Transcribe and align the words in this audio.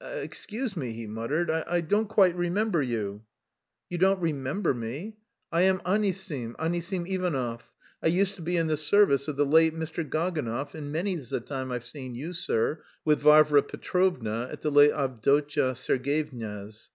"Excuse 0.00 0.78
me," 0.78 0.92
he 0.94 1.06
muttered, 1.06 1.50
"I 1.50 1.82
don't 1.82 2.08
quite 2.08 2.34
remember 2.34 2.80
you." 2.80 3.22
"You 3.90 3.98
don't 3.98 4.18
remember 4.18 4.72
me. 4.72 5.18
I 5.52 5.60
am 5.60 5.82
Anisim, 5.84 6.56
Anisim 6.58 7.04
Ivanov. 7.06 7.70
I 8.02 8.06
used 8.06 8.34
to 8.36 8.40
be 8.40 8.56
in 8.56 8.68
the 8.68 8.78
service 8.78 9.28
of 9.28 9.36
the 9.36 9.44
late 9.44 9.74
Mr. 9.74 10.02
Gaganov, 10.02 10.74
and 10.74 10.90
many's 10.90 11.28
the 11.28 11.40
time 11.40 11.70
I've 11.70 11.84
seen 11.84 12.14
you, 12.14 12.32
sir, 12.32 12.80
with 13.04 13.20
Varvara 13.20 13.62
Petrovna 13.62 14.48
at 14.50 14.62
the 14.62 14.70
late 14.70 14.92
Avdotya 14.92 15.74
Sergyevna's. 15.76 16.82